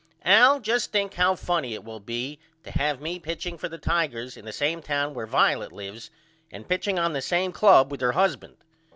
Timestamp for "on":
6.97-7.13